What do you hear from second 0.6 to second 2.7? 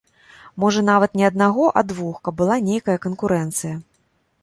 Можа, нават не аднаго, а двух, каб была